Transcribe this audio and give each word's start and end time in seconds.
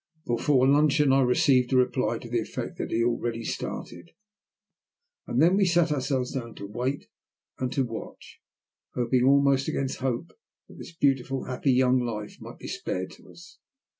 Before 0.25 0.67
luncheon 0.67 1.13
I 1.13 1.21
received 1.21 1.71
a 1.71 1.77
reply 1.77 2.17
to 2.17 2.27
the 2.27 2.39
effect 2.39 2.79
that 2.79 2.89
he 2.89 3.01
had 3.01 3.05
already 3.05 3.43
started. 3.43 4.09
Then 5.27 5.55
we 5.55 5.63
sat 5.63 5.91
ourselves 5.91 6.31
down 6.31 6.55
to 6.55 6.65
wait 6.65 7.07
and 7.59 7.71
to 7.73 7.85
watch, 7.85 8.41
hoping 8.95 9.23
almost 9.25 9.67
against 9.67 9.97
hope 9.99 10.33
that 10.67 10.79
this 10.79 10.91
beautiful, 10.91 11.43
happy 11.43 11.71
young 11.73 11.99
life 11.99 12.37
might 12.41 12.57
be 12.57 12.67
spared 12.67 13.11
to 13.11 13.29
us. 13.29 13.59